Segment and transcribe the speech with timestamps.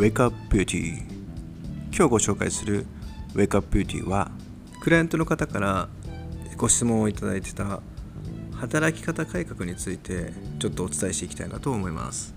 [0.00, 1.02] Wake Up Beauty
[1.94, 2.86] 今日ご紹介する
[3.34, 4.30] Wake Up Beauty は
[4.80, 5.90] クライアントの方から
[6.56, 7.82] ご質問をいただいてた
[8.54, 12.34] 働き方改革についてちょっとお伝えしていきたいなと思います。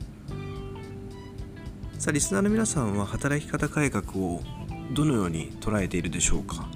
[1.97, 4.41] さあリスナーの皆さんは働き方改革を
[4.93, 6.67] どのように捉えているでしょうか、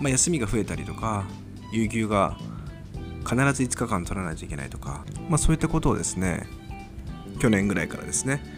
[0.00, 1.26] まあ、休みが増えたりとか
[1.70, 2.38] 有給が
[3.28, 6.46] 必ず5日間取らないといけないとか、まあ、そういったことをですね
[7.40, 8.57] 去年ぐらいからですね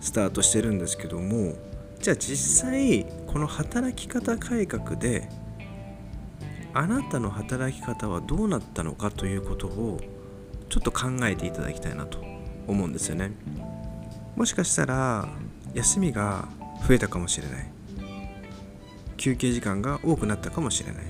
[0.00, 1.54] スタートしてるんですけども
[2.00, 5.28] じゃあ実際この働き方改革で
[6.74, 10.00] あなたの働き方はどうなったのかということを
[10.68, 12.18] ちょっと考えていただきたいなと
[12.66, 13.32] 思うんですよね。
[14.36, 15.28] もしかしたら
[15.74, 16.46] 休みが
[16.86, 17.70] 増えたかもしれない。
[19.16, 21.04] 休憩時間が多くなったかもしれない。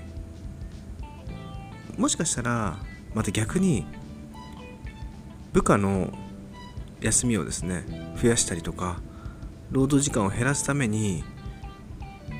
[1.99, 2.79] もしかしたら
[3.15, 3.85] また逆に
[5.53, 6.13] 部下の
[7.01, 7.85] 休みをですね
[8.21, 9.01] 増やしたりとか
[9.71, 11.25] 労働時間を減らすために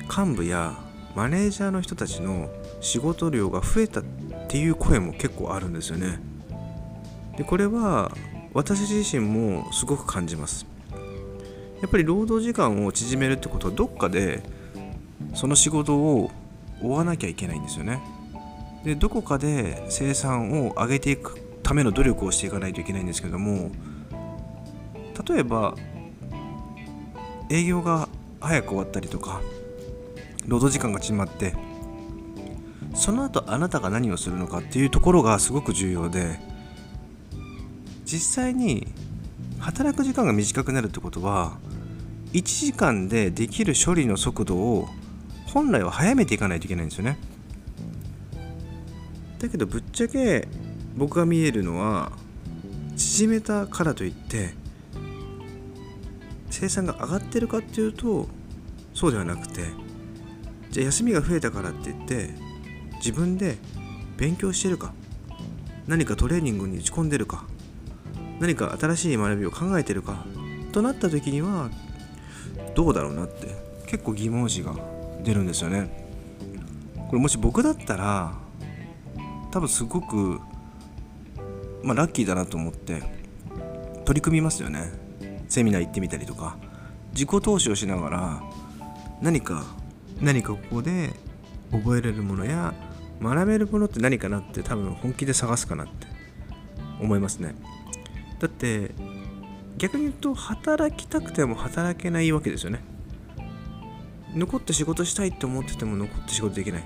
[0.09, 0.77] 幹部や
[1.15, 2.49] マネージャーの人たちの
[2.81, 4.03] 仕事量が増えたっ
[4.47, 6.19] ていう声も結構あるんですよね。
[7.37, 8.11] でこれは
[8.53, 10.65] 私自身もすごく感じます。
[11.81, 14.43] やっぱり労働時間を縮めるってことはどっかで
[15.33, 16.31] その仕事を
[16.81, 18.01] 追わなきゃいけないんですよね。
[18.83, 23.71] でどこかで生産を上げていくための努力をしていかないといけないんですけども
[25.27, 25.75] 例えば
[27.49, 28.07] 営業が
[28.39, 29.41] 早く終わったりとか
[30.47, 31.55] 労働時間が縮まって
[32.93, 36.39] その後あなたが何をするのかっていうところがすごく重要で
[38.05, 38.87] 実際に
[39.59, 41.57] 働く時間が短くなるってことは
[42.33, 44.87] 1時間でできる処理の速度を
[45.47, 47.17] 本来は早めていかないといけないんですよね。
[49.39, 50.47] だけどぶっちゃけ
[50.95, 52.11] 僕が見えるのは
[52.97, 54.53] 縮めたからといって
[56.59, 58.27] 生産が上がってるかっていうと
[58.93, 59.61] そうではなくて
[60.71, 62.31] じゃあ休みが増えたからって言って
[62.97, 63.55] 自分で
[64.17, 64.93] 勉強してるか
[65.87, 67.45] 何かトレーニングに打ち込んでるか
[68.41, 70.25] 何か新しい学びを考えてるか
[70.73, 71.69] となった時には
[72.75, 73.55] どうだろうなって
[73.87, 74.75] 結構疑問詞が
[75.23, 75.89] 出るんですよね。
[77.09, 78.33] これもし僕だったら
[79.51, 80.39] 多分すごく
[81.83, 83.01] まあラッキーだなと思って
[84.03, 84.91] 取り組みますよね。
[85.49, 86.57] セミナー行ってみたりとか
[87.11, 88.43] 自己投資をしながら
[89.21, 89.63] 何か
[90.21, 91.09] 何かここで
[91.71, 92.73] 覚えれるものや
[93.21, 96.07] 学べるものって何かなって多分本気で探すかなって
[97.01, 97.55] 思いますね。
[98.39, 98.91] だって
[99.77, 102.79] 逆に言うと働きたくても働けないわけですよね。
[104.35, 106.83] 残って仕事したいって思ってても残って仕事できない。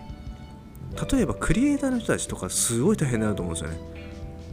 [1.11, 3.77] 例えばクリエイターの人たちとかすごい大変だなと思うんですよね。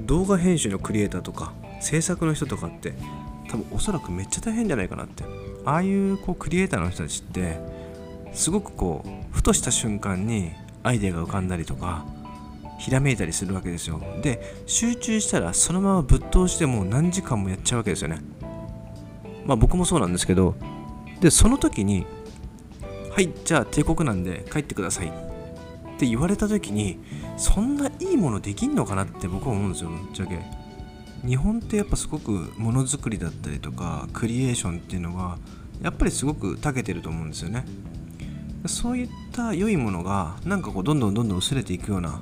[0.00, 2.94] 動画編集のクリエイターとか制作の人とかって
[3.50, 5.24] 多分おそらくめっちゃ大変じゃないかなって。
[5.64, 7.58] ああいうこうクリエイターの人たちって
[8.32, 10.52] すごくこうふとした瞬間に
[10.82, 12.06] アイデアが浮かんだりとか
[12.78, 14.00] ひらめいたりするわけですよ。
[14.22, 18.20] で集中したらそのままぶっ通してもう何時間もやっちゃうわけですよね。
[19.44, 20.54] まあ僕もそうなんですけど
[21.20, 22.06] でその時に
[23.10, 25.10] はいじゃあ帝国なんで帰ってくださいっ
[25.98, 27.00] て言われた時に
[27.36, 30.59] そんないいものできんのかなって僕は思うんですよぶっちゃけ。
[31.26, 35.38] 日本ってやっぱすごくものづくりだったりとかクリエーションっていうのは
[35.82, 37.64] やっぱりすごく長けてると思うんですよね。
[38.66, 42.20] そういった良いものがなんかこうどんどんどんどん薄れていくような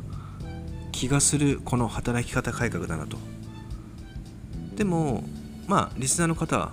[0.93, 3.19] 気がするこの働き方改革だなと。
[4.77, 5.25] でも
[5.67, 6.73] まあリスナーの方は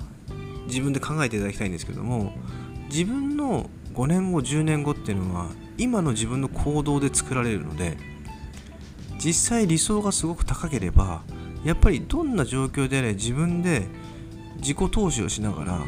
[0.67, 2.33] 自分で考えていただきたいんですけども
[2.89, 7.97] 自分の5年後10年後っていうのは今の自分の行動で作られるので
[9.17, 11.23] 実際理想がすごく高ければ
[11.65, 13.87] やっぱりどんな状況であれ自分で
[14.57, 15.79] 自己投資をしながら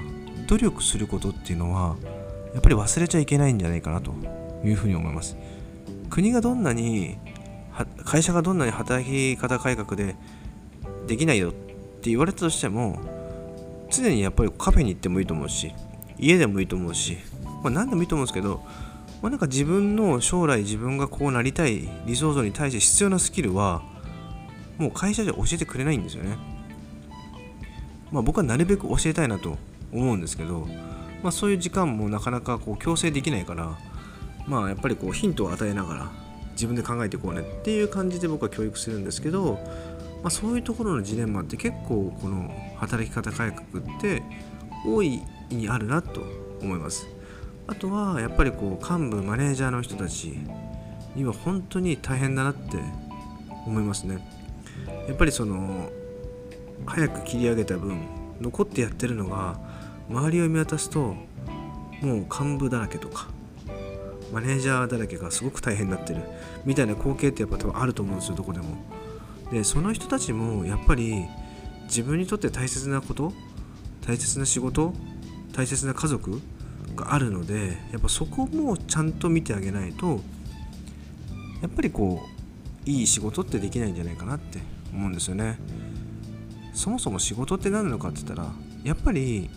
[0.48, 1.96] 努力することっていうのは
[2.54, 4.12] やっぱり忘れちゃいけないんじゃないかなと
[4.66, 5.38] いうふうに思います。
[6.10, 7.18] 国がどんなに
[8.04, 10.16] 会社がどんなに働き方改革で
[11.06, 13.00] できないよって言われたとしても
[13.92, 15.74] 常にやっぱりカフェに行ってもいいと思うし
[16.18, 17.18] 家でもいいと思うし、
[17.64, 18.64] まあ、何でもいいと思うんですけど、
[19.22, 23.84] まあ、なんか自分の将来自分がこうなりたい理想像に対して必要なスキルは
[24.78, 26.38] もう会社じゃ教えてくれないんですよね。
[28.12, 29.58] まあ、僕はなるべく教えたいなと
[29.92, 30.68] 思うんですけど、
[31.24, 33.78] まあ、そういう時間もなかなかこう強制できないから
[34.48, 36.12] まあやっぱりこうヒントを与えながら
[36.52, 39.60] 自分で考えていこうねっていう感じで僕は教育するんですけど、
[40.24, 44.24] まあ、そういうところのジレンマって結構この働き方改革って
[44.86, 46.24] 大いにあるなと
[46.62, 47.08] 思います
[47.68, 50.38] あとはやっぱりこう幹部マネージャーの人たち
[51.16, 52.78] には本当に大変だなって
[53.66, 54.26] 思いますね
[55.08, 55.90] やっぱりその
[56.86, 58.00] 早く切り上げた分
[58.40, 59.60] 残ってやってるのが
[60.10, 61.18] 周りを見渡すとも
[62.02, 63.30] う幹部だらけとか
[64.32, 66.22] マネージャーだらけがすごく大変になってる
[66.66, 68.66] みたいな光景ってやっぱ多分あると思うんですよどこでも。
[69.52, 71.26] でその人たちもやっぱり
[71.86, 73.32] 自分にとって大切なこと
[74.06, 74.94] 大切な仕事
[75.54, 76.42] 大切な家族
[76.96, 80.20] があるのでやっぱそこもちゃんと見てあげないと
[81.62, 82.22] やっぱりこ
[82.86, 84.60] ういい仕事ってできないんじゃないかなって
[84.98, 85.58] 思うんですよね。
[86.74, 88.52] そもそも仕事って何なのかって言ったら
[88.84, 89.50] やっぱり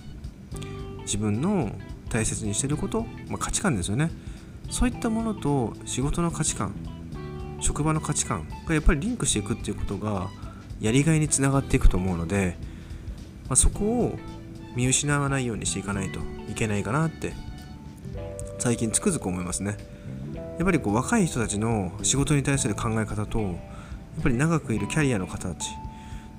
[1.02, 1.74] 自分の
[2.08, 4.10] 大切にしてること、まあ、価値観ですよね。
[4.70, 6.74] そういったものと仕事の価値観
[7.60, 10.30] 職場の価値観がやっぱりリンクしていくっていうことが
[10.80, 12.56] やりがいにつながっていくと思うので、
[13.48, 14.18] まあ、そこを
[14.74, 17.34] 見失わないようにしていかないといけないかなって
[18.58, 19.76] 最近つくづく思いますね。
[20.58, 23.58] やっぱりこう若い人たちの仕事に対する考え方と
[24.18, 25.70] っぱり長くいるキャリアの方たち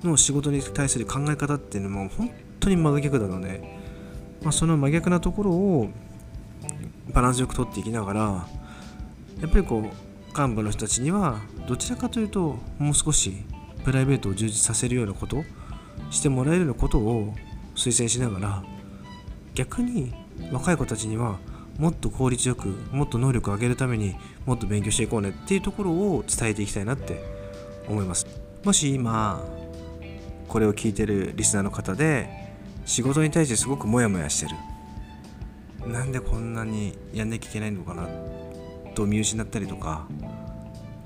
[0.02, 2.30] の仕事に対する考え方っていうのも本
[2.60, 3.62] 当に真逆なので、
[4.42, 5.90] まあ、その真逆なところを
[7.12, 8.20] バランスよく取っていきながら
[9.40, 13.44] やっぱりこう幹部の人たちにはどちらかというともう少し
[13.84, 15.44] プライベートを充実させるようなこと
[16.10, 17.34] してもらえるようなことを
[17.74, 18.62] 推薦しながら
[19.54, 20.14] 逆に
[20.50, 21.38] 若い子たちには
[21.78, 24.14] もっと効率よくもっと能力を上げるために
[24.46, 27.22] もっと勉強していこうねっていうところを伝えていきたいなって
[27.88, 28.26] 思います。
[28.64, 29.42] もし今
[30.48, 32.28] これを聞いてるリスナーの方で
[32.84, 35.90] 仕事に対してすごくモヤモヤしてる。
[35.90, 38.08] なんでこんなにやんなきゃいけないのかな
[38.94, 40.06] と見失ったりとか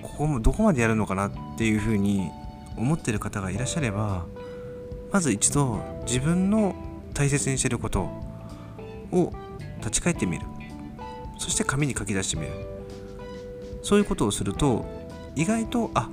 [0.02, 2.30] ここもどこまでやるのかなっていうふうに
[2.76, 4.26] 思ってる方がいらっしゃれば
[5.12, 6.74] まず一度自分の
[7.14, 8.02] 大切にしてること
[9.12, 9.32] を
[9.78, 10.44] 立ち返ってみる。
[11.38, 12.52] そして紙に書き出してみる。
[13.82, 14.84] そういうことをすると
[15.36, 16.10] 意外とあ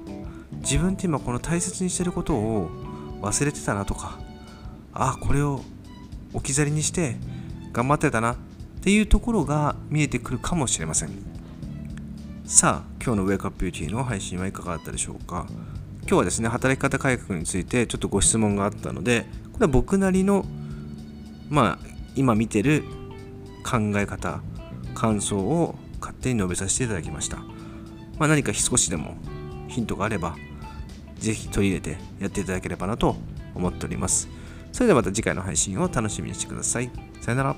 [0.63, 2.69] 自分って今この大切にしてることを
[3.21, 4.17] 忘れてたなとか
[4.93, 5.61] あこれを
[6.33, 7.17] 置き去りにして
[7.71, 8.35] 頑張ってたなっ
[8.81, 11.09] ていうところが見えてくるかもしれません。
[12.45, 15.45] さあ今日のウェイクアップビューティーの配信はいかがだったでしょうか。
[16.01, 20.45] 今日はですね働き方改革についてちょっとご質問があったのでこれは僕なりの
[21.49, 22.83] まあ今見てる
[23.63, 24.41] 考え方
[24.93, 29.15] 感想を勝手に述べさせていただきました、まあ、何か少しでも
[29.69, 30.35] ヒントがあれば
[31.23, 33.15] ぜひ取り入れてやっていただければなと
[33.55, 34.27] 思っております。
[34.73, 36.91] それではまた次回の配信を楽しみにしてください。
[37.21, 37.55] さよなら。